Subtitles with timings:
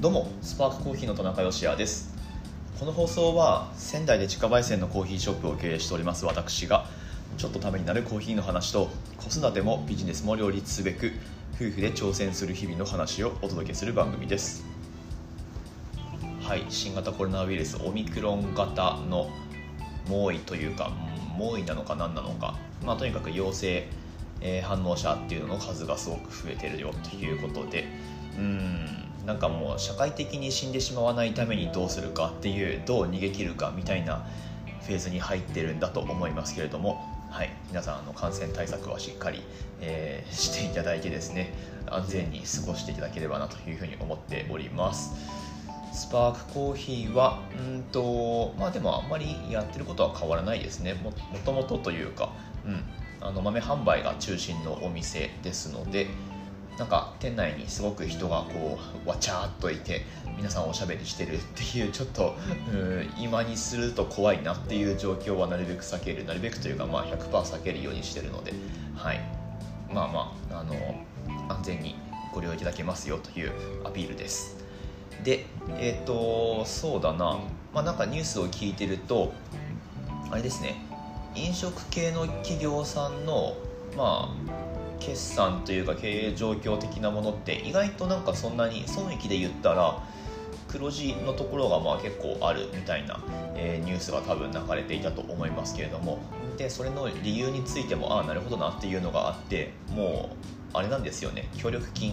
[0.00, 2.14] どうもスパークコーヒーの田中芳也です。
[2.78, 6.86] この放送は仙台で自家焙煎のコーヒーショップを経営しております私が
[7.36, 11.12] ちょっとためになるコーヒーの話と子育てもビジネスも両立すべく
[11.54, 14.64] 夫婦で挑戦する日々の話をお届けする番組です。
[16.40, 19.28] はい新型コロナウイルスオミクロン型の
[20.08, 20.92] 猛威というか
[21.36, 22.56] 猛威なのか何なのか、
[22.86, 23.86] まあ、とにかく陽性、
[24.40, 27.86] えー、反応者っていうのの数がすごく増えてるよということで
[28.38, 29.09] うん。
[29.26, 34.26] なんかもう社会的に死んでしまわないためにどうするかっていうどう逃げ切るかみたいな
[34.82, 39.42] フェーズに入ってるんだと思いますけれども、はい、皆さんあの感染対策はしっかり、
[39.80, 41.52] えー、していただいてですね
[41.86, 45.12] 安全に過ごしていただければなというふうに思っております。
[45.92, 50.94] スパークコーヒーはうんとまあでもあんまりやってることは変わらないですね。
[50.94, 51.12] も
[51.44, 52.32] ともとというか、
[52.64, 52.82] うん、
[53.20, 56.06] あの豆販売が中心のお店ですので
[56.80, 60.06] なんか店内にすごく人がこうわちゃーっといて
[60.38, 62.34] 皆さんおしゃべりしてるっていうちょっと
[63.18, 68.54] 今にすると怖いなっていう状況はなるべく避けるなるべくというかまあ100%避けるようにしてるので、
[68.96, 69.20] はい、
[69.92, 70.74] まあまああの
[71.50, 71.96] 安全に
[72.32, 73.52] ご利用いただけますよという
[73.84, 74.56] アピールです。
[75.22, 75.44] で
[75.76, 77.40] えっ、ー、とそうだな。
[77.74, 79.34] まあなんかニュースを聞いてると
[80.30, 80.76] あれですね。
[81.34, 83.54] 飲食系の企業さんの
[83.98, 84.69] まあ
[85.00, 90.02] 決算というか経営状況的なものって意外となんかそんなに損益で言ったら
[90.68, 93.20] 黒字のところがまあ結構あるみたいな、
[93.56, 96.20] えー、ニュースが多分流れていたと思いますけれども
[96.56, 101.48] でそれの理由についてもああなるほどなっていうのがあってもうあれなんですよね。
[101.56, 102.12] 協力金、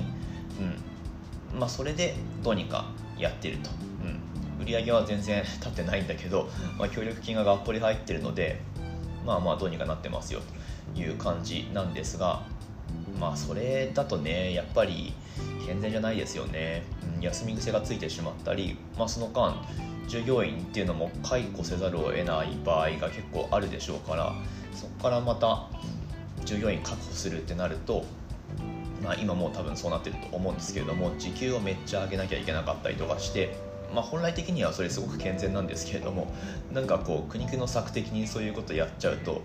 [1.53, 1.59] うん。
[1.59, 2.85] まあ、それでどうにか
[3.17, 3.69] やってると、
[4.03, 8.59] うん、売り上げは全然立ってないんだけど、まあ、協力金ががっぽり入ってるので
[9.25, 10.41] まあまあどうにかなってますよ
[10.93, 12.43] という感じなんですが
[13.19, 15.13] まあそれだとねやっぱり
[15.65, 16.83] 健全じゃないですよね、
[17.17, 19.55] うん、休み癖がついてしまったり、まあ、その間
[20.07, 24.33] 従業員っていうのも解雇せざるを得ない場合が結構あるでしょうから
[24.73, 25.67] そこからまた
[26.45, 28.05] 従業員確保するってなると、
[29.03, 33.55] まあ、今もう多分そうなってると思うんですけれども時給をめっちゃ上げなきゃいけなかったりとかして
[33.93, 36.27] まあ、本来的にはそれすごく健全なんですけれども
[36.73, 39.41] なんかこう苦肉の策的にそういうことやっちゃうと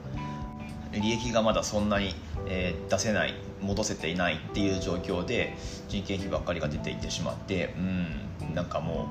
[0.93, 2.15] 利益がまだそんなに、
[2.47, 5.55] えー、出せない戻せていないっていう状況で
[5.89, 9.09] 人件費ばっかりが出ていってしまってうんなんかも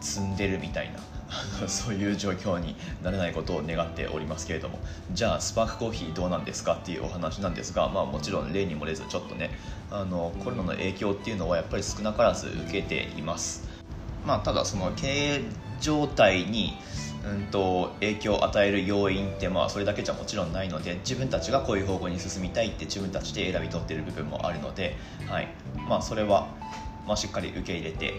[0.00, 1.00] う積んでるみたいな
[1.68, 4.78] そういう状況にならないことを願っておりますけれども。
[5.12, 9.50] じゃあスパークコーヒーどうなんですかっていうお話なんですが、まあ、もちろん例に漏れずちょっとね
[9.90, 13.68] あのコロナの影響っていうのはやっぱり少なからず受けています、
[14.26, 15.40] まあ、ただその経営
[15.80, 16.74] 状態に
[17.24, 24.96] うんと影響を与える要因ってまあそれだけじゃもちろんないので自分たちがこういう方向に進みたいって自分たちで選び取ってる部分もあるので、
[25.28, 25.48] はい。
[25.88, 26.54] まあ、それは、
[27.06, 28.14] まあ、しっかり受け入れて、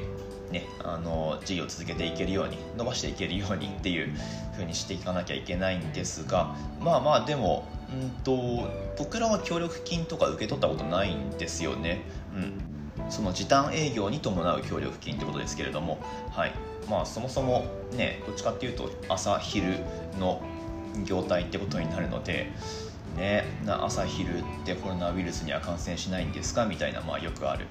[0.51, 4.13] ね、あの事業を続けていけるように伸ばしていけるようにっていう
[4.53, 12.06] ふうにしていかなきゃいけないんですがまあまあでも、うんと僕らは協力金とか受け取ったことないんですよね。
[12.35, 12.62] うん。
[13.09, 16.53] その時短営業に伴う協力金ってことですけれども、はい。
[16.91, 19.78] まあ、そもそもねどっちかっていうと朝昼
[20.19, 20.41] の
[21.06, 22.52] 業態ってことになるので、
[23.18, 26.66] ね、朝昼ってコロナウイルスには感染しないんですか？
[26.66, 27.66] みたいな、まあ、よくある、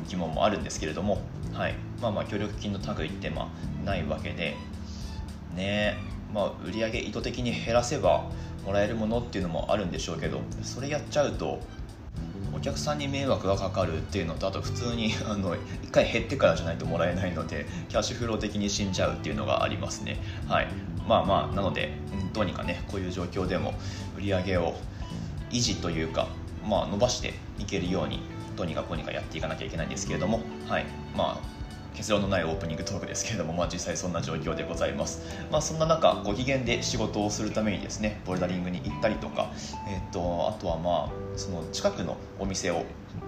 [0.00, 1.20] うん、疑問もあるんですけれども、
[1.52, 1.74] はい。
[2.00, 4.56] まあ、まあ協力金の類ってまあないわけで、
[5.54, 5.98] ね
[6.32, 8.30] まあ、売上意図的に減らせば
[8.64, 11.60] もらえるものっていうのもあるんでしょうけどそれやっちゃうと
[12.66, 20.18] 客さんに迷惑がかかるっていうのとあと普通に あの1回減ってからじゃないともらえないのでキャッシュフロー的に死んじゃうっていうのがありますね。
[20.48, 20.68] はい。
[21.06, 21.92] まあまあなので
[22.32, 23.74] どうにかねこういう状況でも
[24.16, 24.74] 売り上げを
[25.50, 26.26] 維持というか、
[26.68, 28.20] まあ、伸ばしていけるように
[28.56, 30.40] どうにかこうにかやっていかなきゃいけないんですけれども。
[30.68, 30.86] はい。
[31.16, 31.55] まあ
[31.96, 39.50] 結論のないオープニングトークですけれども、まあ、実際そんな状況でございます、まあ、そんな中ご機嫌で仕事をするためにですねボルダリングに行ったりとか、
[39.88, 42.84] えーと、あとはまあその近くのお店を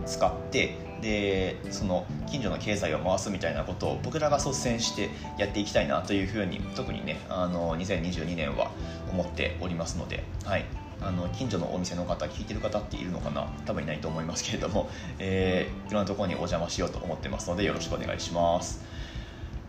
[0.06, 8.72] 使ってでその近所の経済を回すみたいなことを僕らが率先してやっていきたいなというふうに特にねあの2022年は
[9.10, 10.64] 思っておりますので、はい、
[11.00, 13.46] あの近所のお店の方聞いてる方っているのかな？
[13.66, 18.84] 多分いないと思いますけれども、 えー、いろんなところにお邪魔しようと思ってますのでよろしくお願いします。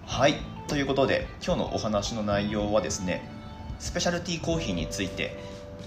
[0.06, 0.36] はい。
[0.68, 3.28] ということで今日のお話の内容はですね
[3.80, 5.38] スペシャルティーコーヒーについて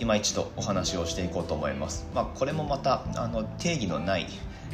[0.02, 4.26] 今一度お話をしていこうと思います、まあ、これもまたあの定義のない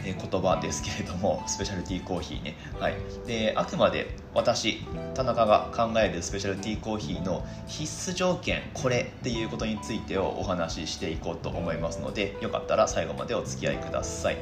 [0.02, 2.94] 言葉ですけれどもスペシャルティーコーヒーね、はい、
[3.26, 14.38] であくまで私田中が考えるスペシャルティーコーヒーの必須条件これっていうことについてをお話ししていこうと思いますのでよかったら最後までお付き合いください。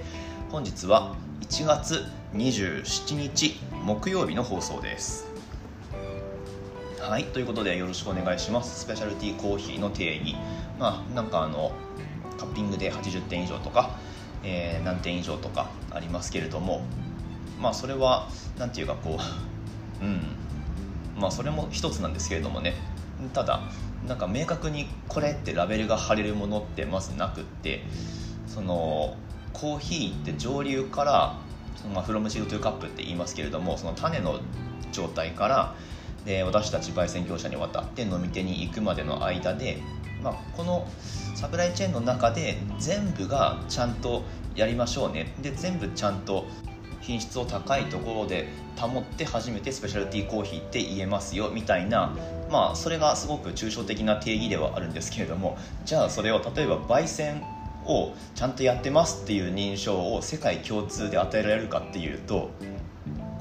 [0.52, 2.04] 本日は1月
[2.34, 5.25] 27日木曜日の放送です。
[7.00, 8.80] はいということでよろしくお願いします。
[8.80, 10.34] スペシャルティーコーヒーの定義
[10.78, 11.72] まあなんかあの
[12.38, 13.98] カッピングで80点以上とか、
[14.42, 16.82] えー、何点以上とかありますけれども
[17.60, 18.28] まあそれは
[18.58, 19.18] 何て言うかこ
[20.00, 20.22] ううん。
[21.16, 22.74] まあそれも一つなんですけれどもね。
[23.32, 23.60] ただ
[24.08, 27.82] なんか明確にこれってラベルが貼れるものってまずなくって
[28.46, 29.16] その
[29.52, 31.38] コーヒーって上流から
[31.76, 34.40] その、まあ、フロムシードトゥーカップって言いますけれどもその種の
[34.92, 35.74] 状態から
[36.26, 39.78] で私たち焙煎業者に渡って飲み手に行くまでの間で、
[40.22, 40.86] まあ、この
[41.36, 44.24] サプライチェーンの中で全部がちゃんと
[44.56, 45.34] やりましょうね。
[45.40, 46.46] で全部ちゃんと
[47.00, 52.16] 品質を高いところで保って初めてスペシャルティーコーヒーって言えますよみたいな
[52.50, 57.42] まあそれがすごく抽象的な定義ではあるんですけれどもじゃあそれを例えば焙煎
[57.84, 62.50] をちゃんとやってますっていう認証を世界共通で与えられるかっていうと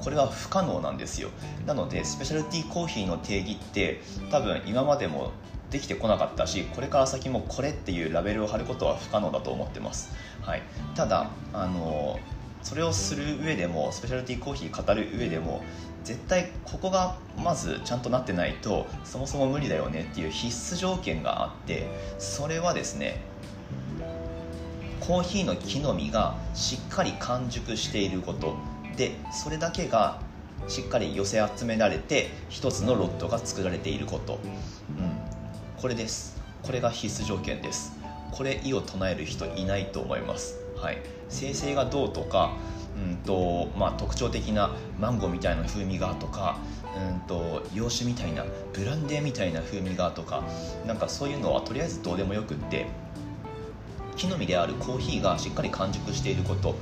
[0.02, 1.30] これは不可能なんですよ。
[1.66, 4.00] なのでスペシャルティーコーヒーの定義って
[4.30, 5.32] 多分今までも
[5.70, 10.12] できてこなかったしこれから先もこれっていうラベルを貼ることは不可能だと思ってます、
[10.42, 10.62] はい、
[10.94, 12.20] ただあの
[12.62, 15.62] それをする上でもスペシャルティーコーヒー語る上でも
[16.04, 21.88] 絶対ここがまずちゃんとなってないとそもそも無理だよねっていう必須条件があって
[22.18, 23.20] それはですね
[25.00, 28.56] コーヒーの木の実がしっかり完熟していること。
[28.96, 30.20] でそれだけが
[30.68, 36.36] しっかり寄せ集められて一つのロットが作られていること、うん、これです。
[36.62, 37.92] これが必須条件です。
[38.32, 40.56] これ意を唱える人いないと思います。
[40.76, 40.98] はい。
[41.28, 42.52] 生成がどうとか
[42.96, 46.56] うんとまあ、特徴的なマンゴーみたいな風味がとか
[46.96, 50.42] うんと洋酒みたいなブランデーみたいな風味がとか
[50.86, 52.86] なんかそういうのはとりあえずどうでもよくって
[54.16, 56.74] 木の実であるコーヒーがしっかり完熟していること、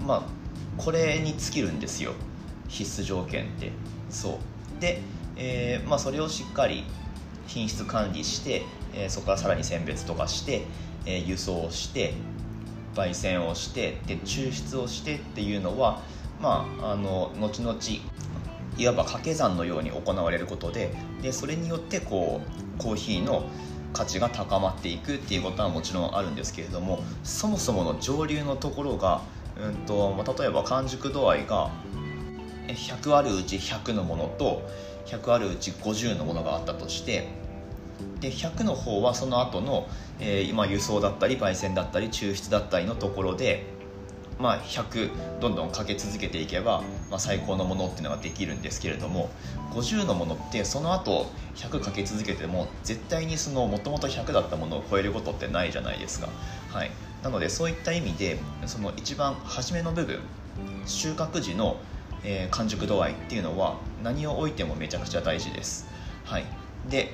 [0.00, 0.22] うん、まあ
[0.76, 2.12] これに尽きるんですよ。
[2.68, 3.72] 必須条件って。
[4.10, 4.38] そ
[4.78, 4.80] う。
[4.80, 5.00] で、
[5.36, 6.84] えーまあ、それをしっかり
[7.46, 8.62] 品質管理して、
[8.94, 10.62] えー、そこからさらに選別とかして、
[11.04, 12.14] えー、輸送して
[12.94, 16.00] 焙煎をしてで抽出をしてっていうのは
[16.40, 17.78] まああの後々
[18.78, 20.92] いわば掛け算のように行われることで
[21.22, 23.44] でそれによってこうコーヒーの
[23.92, 29.22] 価値が高まっていくっていうことはもちろんあるんですけれどもそもそもの上流のところが、
[29.58, 31.70] うんとまあ、例えば完熟度合いが
[32.68, 34.68] 100あるうち100のものと
[35.06, 37.28] 100あるうち50のものがあったとして
[38.20, 39.88] で100の方はその後の、
[40.20, 43.66] えー、今輸送だったり焙煎だったり抽出だったりのところで、
[44.38, 49.30] まあ、100どんどんかけ続けていけば、まあ、最高のものっていうのができるんですけれども
[49.72, 56.28] 50のものってその後100かけ続けても絶対にそのもともと100だったものを超えることってないじゃないですか、
[56.70, 56.90] はい、
[57.26, 60.20] なのでそういった意味でその一番初めの部分
[60.86, 61.76] 収穫時の、
[62.22, 65.88] えー、完熟度合いっていうのは何をおいてもめちゃくちゃ大事です、
[66.24, 66.44] はい、
[66.88, 67.10] で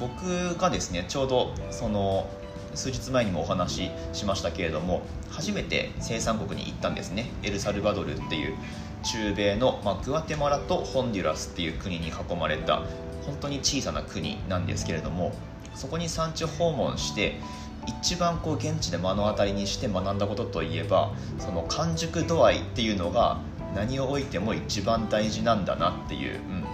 [0.00, 2.28] 僕がですねちょうどその
[2.74, 7.30] 数日前にもお話ししましたけれども初めて生産国に行ったんですね。
[7.44, 8.56] エルサルバドルっていう
[9.04, 12.82] 中米の、まあ、グアテマラとホンデュラスっていう国に囲まれた
[13.24, 15.32] 本当に小さな国なんですけれども
[15.76, 17.38] そこに産地訪問して
[17.86, 23.40] 一番こう現地で目の当たりにして学んだことといえばその完熟度合いっていうのが
[23.74, 26.64] 何をおいても一番大事なんだなっていう、うん、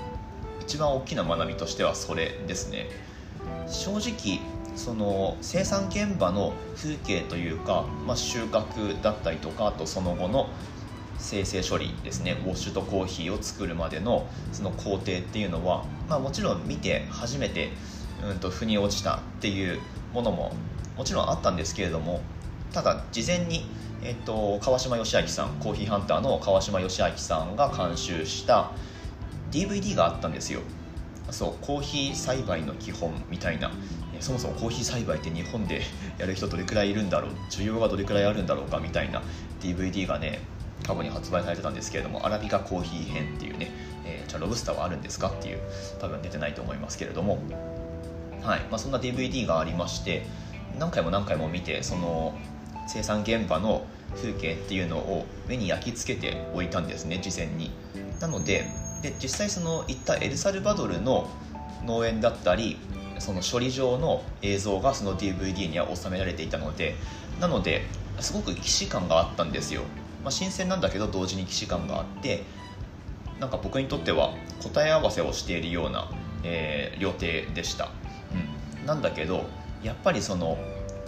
[0.61, 2.89] 一番大きな学びとしてはそれですね。
[3.67, 4.41] 正直
[4.77, 10.49] その生産現場の風景というか、まあ、収穫だったりとかあとその後の
[11.19, 17.71] 生成処理ですねウォッシュとコーヒーを作るまでのその工程っていうのは、まあ、もちろん見て初めて
[18.29, 19.79] うんと腑に落ちたっていう
[20.13, 20.53] ものも
[20.97, 22.21] もちろんあったんですけれども
[22.73, 23.67] ただ事前に、
[24.03, 28.71] えっと、川島義明さんコーヒーハンターの川島義明さんが監修した
[29.51, 30.61] DVD があったんですよ。
[31.31, 33.71] そうコーヒー栽培の基本みたいな。
[34.21, 35.83] そもそもコーヒー栽培って日本で
[36.19, 37.33] やる人どれくらいいるんだろう？
[37.51, 39.23] 需要がどれくらいあるんだろうかみたいな
[39.61, 40.41] DVD がね
[40.87, 43.71] 過去に発売されてたんですけれどもアラビカコーヒー編っていうね、
[44.07, 45.59] えー、じゃあロブスターはあるんですかっていう
[46.01, 47.39] 多分出てないと思いますけれども。
[48.43, 48.61] はい。
[48.71, 50.27] まあ、そんな DVD がありまして
[50.79, 52.35] 何回も何回も見てその
[52.87, 57.71] 生産現場の風景っていうのを目に焼き付けておいたんですね事前に。
[58.21, 58.67] なので
[59.03, 61.29] で実際その行ったエルサルバドルの
[61.85, 62.77] 農園だったり
[63.19, 66.95] その処理場の映像がその DVD には収められていたので
[67.41, 67.83] なので
[68.21, 69.83] すごく既視感があったんですよ、
[70.23, 72.45] まあ、新鮮なんだけど同時に既視感があって
[73.41, 76.09] なんか僕にとっては答え合わせをしているような、
[76.45, 77.91] えー、料亭でした、
[78.81, 79.45] うん、なんだけど
[79.83, 80.59] やっぱりその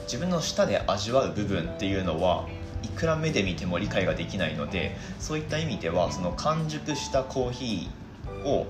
[0.02, 2.46] 自分の舌で味わう部分っていうのは
[2.82, 8.66] いくら目で見ても理解ができないのでそういった意味ではその完熟したコーヒーを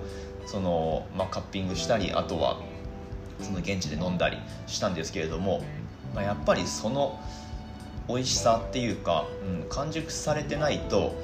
[0.46, 2.60] その、まあ、カッピングしたりあとは
[3.40, 5.64] その現地で飲んだりしたんですけれども、
[6.14, 7.18] まあ、やっぱりその
[8.08, 11.14] 美味しさっていうか、うん、完熟されてないと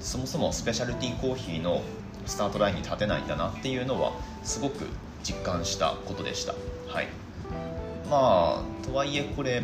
[0.00, 1.82] そもそもスペシャルティーコーヒーの
[2.26, 4.86] スタートラインに立てないんだなっていうのはすごく
[5.22, 6.54] 実感したことでした。
[6.88, 7.08] はい。
[8.10, 9.62] まあとはいえこれ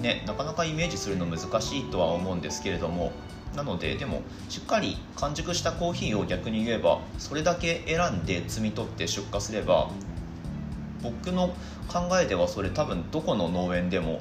[0.00, 3.12] ねなかなかイメージするの難しいとは思うんですけれども
[3.56, 9.90] なのででもしっかり完熟したコーヒーを逆に言えばそれだけ選んで摘み取って出荷すれば
[11.02, 11.48] 僕の
[11.88, 14.20] 考えではそれ多分どこの農園でも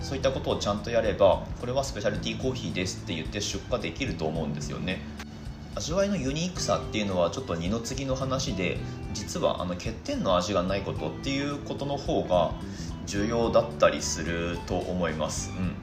[0.00, 5.00] そういったことをちゃんとやればこれはスペシャルティーコーヒーですって言って出荷できると思うんですよね。
[5.74, 8.78] 味わいのユニークさっていうのはちょっと二の次の話で
[9.14, 12.52] 実はあの欠点の味がないことっていうことの方が
[13.06, 15.74] 重要だったりすると思います、うん、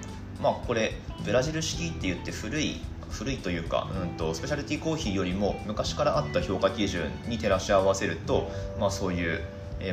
[0.41, 0.93] まあこれ
[1.25, 9.41] ブラジル式って言って古い古いというか、うんと、スペシャルティーコーヒーよりも昔からあった評価基準に照らし合わせると、まあ、そういう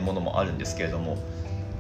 [0.03, 1.17] ものもあるんですけれども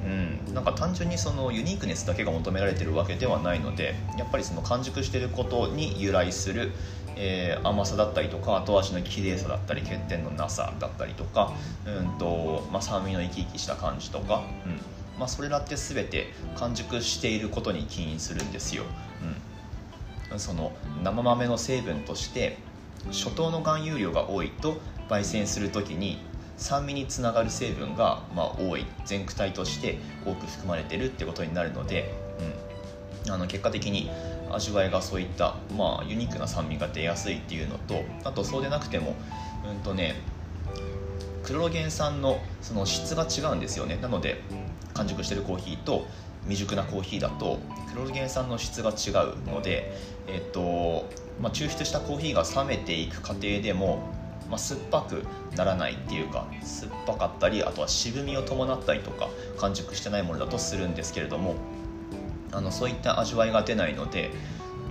[0.06, 6.70] うん、なんか単純にそのユニークネスだけが求められてるわけではないのでやっぱりその完熟してることに由来する、
[7.16, 11.52] えー、甘さだったりとか後味の綺麗さだったり欠点のなさだったりとか、
[11.84, 14.80] うんとまあ、酸味の生き生きした感じとか、うん。
[15.18, 18.84] まあ、それらって全て完熟していることに起因するんですよ。
[20.30, 20.72] うん、その
[21.02, 22.58] 生豆の成分として
[23.06, 26.18] 初糖の含有量が多いと焙煎する時に
[26.56, 32.14] 酸味につながる成分が、まあ、多い全躯体として多く含まれてるってことになるので、
[33.26, 34.10] うん、あの結果的に
[34.50, 39.14] 味わいがそういった、まあ、ユニークな酸味が出やすいっていうのとあとそうでなくても
[39.68, 40.14] うんとね
[41.42, 43.96] クロロゲン酸のその質が違うんですよね。
[44.02, 44.40] なので
[44.94, 46.06] 完熟してるコーヒーと
[46.42, 47.60] 未熟なコーヒーだと
[47.92, 49.92] クロロゲン酸の質が違うので、
[50.26, 51.08] えっと
[51.40, 54.00] まあ、抽出したコーヒーが冷めていく過程でも
[54.48, 55.24] まあ、酸っぱく
[55.56, 61.54] ならないっていうか酸っぱかったりあとは渋みを伴ったりとか完熟してないものだとするんですけれども
[62.52, 64.30] あのそういった味わいが出ないので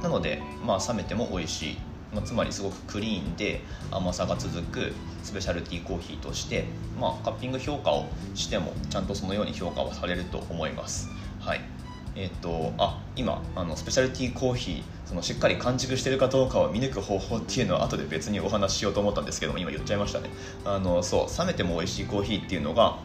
[0.01, 1.77] なので、まあ、冷めても美味しい、
[2.13, 4.93] まあ、つまりすごくクリーンで甘さが続く
[5.23, 6.65] スペシャルティーコーヒーとして、
[6.99, 11.09] まあ、カッピング評価をしてもちゃんとそのように評価はされると思います。
[11.39, 11.74] はい
[12.15, 20.29] えっ、とあ今あのスペシャルティーコーヒーそのしっかり完熟してるかどうかを見抜く方法っていうのは後で別にお話ししようと思ったんですけども今言っちゃいましたね。
[20.63, 22.97] あのそう冷めても美味しいコーヒーっていうのが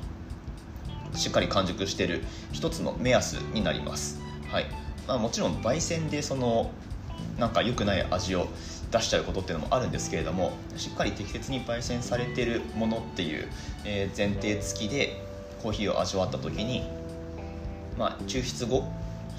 [1.14, 4.20] しっかり完熟してる一つの目安になります。
[4.50, 4.66] はい、
[5.08, 6.70] まあ、もちろん焙煎でその
[7.38, 8.46] なんか良くない味を
[8.90, 13.48] 出しちゃうことっていうのもあるんですけれどもしっかり適切に焙煎されてるものっていう、
[13.84, 15.22] え前提付きで
[15.62, 16.88] コーヒーを味わった時に、
[17.98, 18.84] まあ、抽出後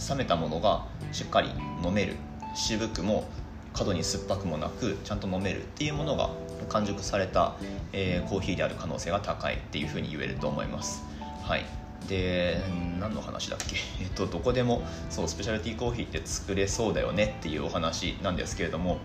[0.09, 1.49] 冷めたものがしっかり
[1.83, 2.15] 飲める。
[2.55, 3.25] 渋くも
[3.73, 6.29] 過度に酸っぱくもなくちゃんと飲めるっていうものが
[6.67, 7.55] 完熟された、
[7.93, 11.03] えー、コーヒーである可能性が高いっていうふうに言えると思います。
[11.41, 11.65] はい。
[12.09, 12.59] で
[12.99, 13.77] 何の話だっけ？
[14.03, 18.97] えっとどこでもそうスペシャルティーコーヒーって作れそうだよねっていうお話なんですけれども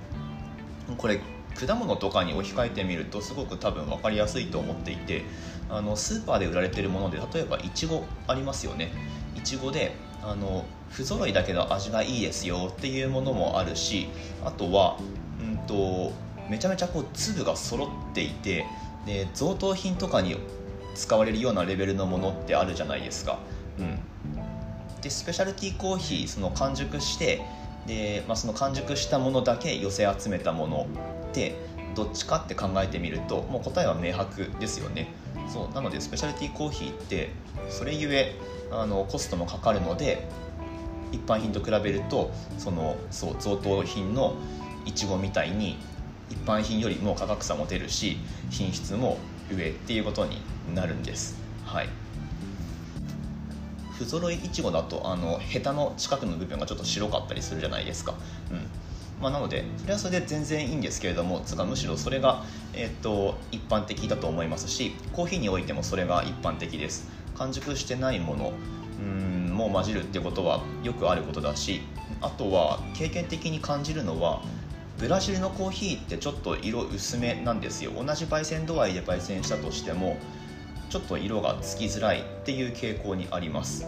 [0.96, 1.20] これ
[1.66, 5.24] 果物とかに置き換えてみるとすごく多分分かりやすいと思っていて
[5.70, 8.90] あのスーパーで売られてるもので例えばいちごありますよね。
[9.36, 9.94] いちごで
[10.26, 14.08] あの不揃いだけど味がいいですよっていうものもあるし
[14.44, 14.98] あとは、
[15.40, 16.12] うんと、
[16.50, 18.66] めちゃめちゃこう粒が揃っていて
[19.06, 20.36] で贈答品とかに
[20.96, 23.38] 使われるようなレベルのものってあるじゃないですか。
[23.78, 23.98] うん、
[25.00, 27.42] でスペシャルティーコーヒーその完熟して
[27.86, 30.88] で、まあ、その完熟したものだけ寄せ集めたもの
[31.28, 31.54] って
[31.94, 35.12] どっちかって考えてみるともう答えは明白ですよね。
[35.48, 35.74] そう。
[35.74, 37.30] なのでスペシャルティーコーヒーって
[37.68, 38.34] それゆえ
[38.70, 40.28] あのコストもかかるので
[41.12, 44.34] 一般品と比べるとそのそう贈答品の
[44.84, 45.78] いちごみたいに
[46.30, 48.18] 一般品よりも価格差も出るし
[48.50, 49.18] 品質も
[49.54, 50.40] 上っていうことに
[50.74, 51.38] なるんです。
[51.64, 51.88] はい。
[53.98, 58.14] 不揃いいちごだとあのヘタの近くの部分がちょっと白かったりするじゃないですか、
[58.50, 58.58] うん。
[59.22, 62.44] まあ、なのでそれはそれで全然いいんですけれどもつかむしろそれが、
[62.74, 67.08] えー、っと一般的だと思いますしコーヒーにおいてもそれが一般的です。
[67.38, 68.52] 完熟してないもの
[69.00, 71.82] うんもう混じるってことはよくあることだし
[72.20, 74.42] あとは経験的に感じるのは
[74.98, 77.92] ブラジルのコーヒーってちょっと色薄めなんですよ。
[77.92, 80.16] 同じ焙煎度合いで焙煎したとしても
[80.88, 83.86] ちょっと色がつきづらいっていう傾向にあります、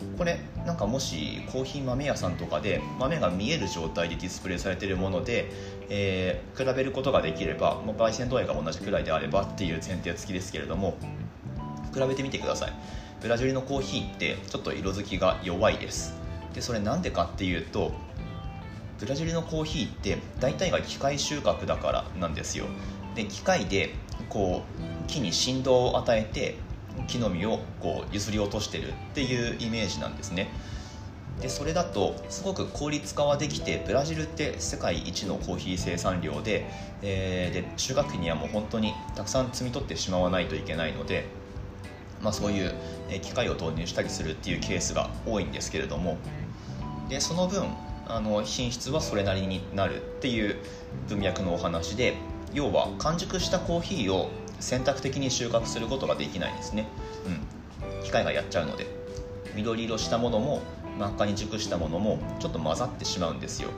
[0.00, 5.50] うん、これなんかもしコーヒー豆屋さんとかで豆が見える状態でディスプレイされているもので、
[5.88, 10.96] えー、比べることができればもう焙煎度合いが同じくらいであればっていう前提付きですけれども
[11.92, 12.72] 比べてみてください。
[13.20, 16.14] ブラジルのコーヒーってちょっと色づきが弱いです。
[16.54, 17.92] でそれなんでかっていうと
[18.98, 22.66] ブラジルのコーヒーって大体が機械収穫だからなんですよ。
[23.14, 23.94] で機械で
[24.28, 24.62] こ
[25.06, 26.56] う木に振動を与えて
[27.08, 30.48] 木の実をこう譲り落としてるっていうイメージなんですね。
[31.40, 36.66] でそれだとすごく効率化はできてブラジルって世界一のコーヒー生産量で,、
[37.02, 41.26] えー、で収穫期にはもう本当にたくさん摘み取ってしまわないといけないので、
[42.22, 42.72] まあ、そういう
[43.20, 46.18] 機械を導入したりするっていうケースが多いんですけれども。
[47.08, 47.66] でその分
[48.06, 50.56] あの品質はそれなりになるっていう
[51.08, 52.14] 文脈のお話で
[52.54, 56.86] 要は完熟したコーヒーを選択的に収穫することができないんですね、
[57.26, 59.02] うん、機械がやっちゃうので。
[59.54, 60.62] 緑色したものも
[60.98, 63.70] 真っ赤に熟したものもちょっと混ざってしまうんですよ。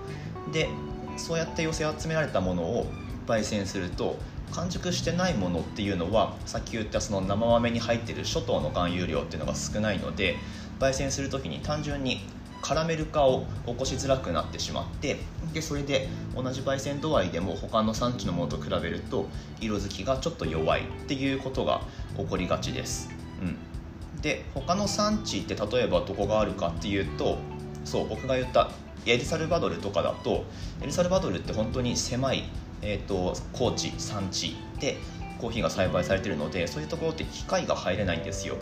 [0.52, 0.68] で
[1.16, 2.86] そうやって寄せ集められたものを
[3.26, 4.16] 焙煎すると
[4.54, 10.36] 完熟してないものっていうのはさっき言ったその生豆に入ってる諸島の含有量っていうのが少ないので
[10.78, 12.20] 焙煎する時に単純に
[12.62, 15.18] カラメル化を起こしづらくなってしまって
[15.52, 19.26] でそれで同じ焙煎度合いでも他の産地のものと比べると
[19.60, 21.82] 色づきがちょっと弱いっていうことが
[22.16, 23.10] 起こりがちです。
[23.42, 23.74] うん
[24.22, 27.36] で他の産地って例えばどこがあるかっていうと
[27.84, 28.70] そう僕が言った
[29.04, 30.46] エルサルバドルとかだと
[30.80, 32.44] エルサルバドルって本当に狭い、
[32.84, 34.98] えーと、高地産地で
[35.40, 38.56] コーヒーが栽培されてるのでそういうところって機械が入れないんですよ。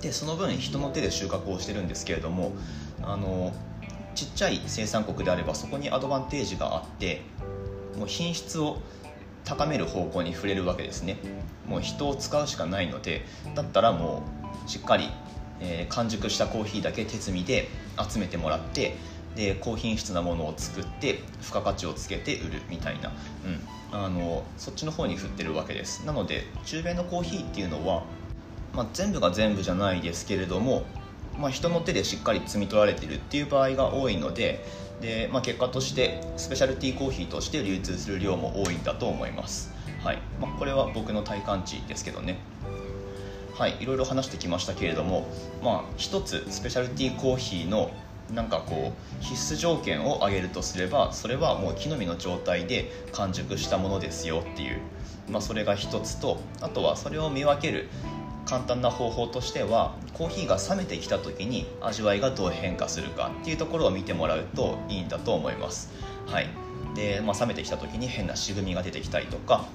[0.00, 2.52] でその分人の手で収穫をしてるんですけれども
[3.02, 3.54] あの
[4.14, 7.22] ちっちゃい生産国であればそこにアドバンテージがあって
[7.96, 8.78] もう品質を
[9.44, 11.18] 高める方向に触れるわけですね。
[11.66, 13.24] もう人を使うしかないので
[13.54, 14.22] だったらも
[14.66, 15.10] うしっかり、
[15.60, 17.68] えー、完熟したコーヒーだけ手摘みで
[18.10, 18.96] 集めてもらって
[19.36, 23.12] で高品質なものを作って付加価値をつけて売るみたいな、
[23.92, 26.04] うん、あのそっちの方に振ってるわけです。
[26.06, 28.02] なので中米のコーヒーっていうのは、
[28.74, 30.84] まあ、全部が全部じゃないですけれども、
[31.38, 34.64] まあ、人の手でしっかり摘み取られてるっていう場合が多いので
[35.00, 39.70] で、まあ、結果としてスペシャルティーコーヒーとして流通する量も多いんだと思います、
[40.02, 40.18] はい。
[40.40, 42.38] ま、これは僕の体感値ですけどね。
[43.54, 45.26] はい、いろいろ話してきましたけれども、
[45.62, 47.90] まあ、一つスペシャルティーコーヒーの
[48.32, 54.80] なんかこう必須条件を挙げるとすればそれはもう木の実の状態で完熟したものですよっていう、
[55.30, 57.88] まあ、それが一つとあとはそれを見分ける
[58.44, 65.92] 簡単な方法としてはコーヒーが冷めてきた時に味わいがどう変化するかっていうところを見てもらうといいんだと思います。
[66.26, 66.48] はい
[66.94, 69.66] でまあ、冷めてきた時に変な渋みが出てきたりとか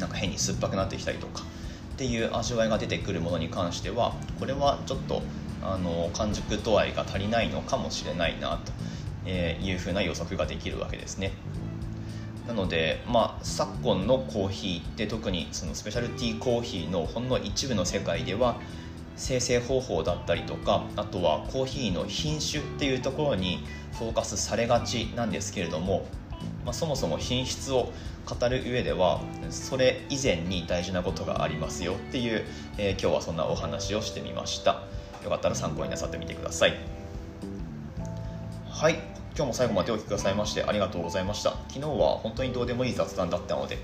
[0.00, 1.42] なんか変に酸っぱくなってきたりとか
[1.94, 5.22] っていう味わいが出てくるものに関してはこれはちょっと
[5.72, 8.58] あの完熟度合いが足りないのかもしれないな
[9.24, 11.32] というふうな予測ができるわけですね。
[12.46, 18.60] なので、まあ、昨今のコーヒーって特にそのスペシャルティーコーヒーのほんの一部の世界では
[19.16, 23.64] 生成方法だったりとかあとはコーヒーの品種っていうところに
[23.98, 26.06] フォーカスされがちなんですけれども
[26.64, 27.92] まあ、そもそも品質を
[28.26, 32.44] 語る上ではそれ以前に大事なことがありますよっていう、
[32.76, 34.82] えー、今日はそんなお話をしてみました
[35.26, 36.74] よかったら参考になさってみてください。
[38.70, 38.94] はい。
[39.36, 41.50] 今日も最後までお聴きくださいましてありがとうございました。
[41.68, 43.76] 昨日は本当にどうでもいい雑談だったので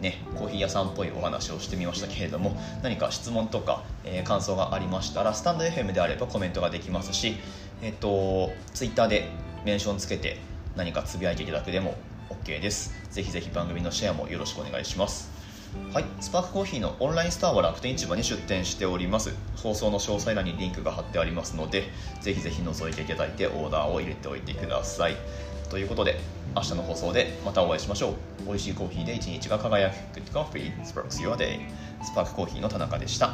[0.00, 7.36] ね、コーヒー屋さんっぽいお話をしてみましたけれども何か質問とか、えー、感想がありましたらスタンド FM であればコメントができますし、
[7.82, 9.28] えっ、ー、と Twitter で
[9.64, 10.38] メンションつけて
[10.76, 11.96] 何かつぶやいていただくでも
[12.44, 12.94] OK です。
[13.10, 15.39] ぜひぜひ番組のシェアもよろしくお願いします。
[15.92, 19.34] はい、スパークコーヒーのオンラインストアは楽天市場に出店しております。
[19.56, 25.16] 放送の詳細欄にリンクが貼ってありますのでぜひぜひ覗いていただいてオーダーを入れておいてください。
[25.68, 26.20] ということで
[26.56, 28.14] 明日の放送でまたお会いしましょう。
[28.46, 29.94] 美味しいコーヒーで一日が輝く。
[30.18, 30.72] Good Coffee.
[30.84, 31.60] Sparks Your Day.
[32.02, 33.32] スパークコーヒーの田中でした。